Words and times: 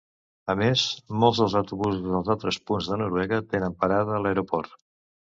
A 0.51 0.53
més, 0.59 0.83
molts 1.23 1.41
dels 1.41 1.55
autobusos 1.59 1.99
des 2.13 2.25
d'altres 2.29 2.57
punts 2.69 2.87
de 2.93 2.97
Noruega 3.01 3.39
tenen 3.51 3.75
parada 3.85 4.15
a 4.17 4.23
l'aeroport. 4.27 4.73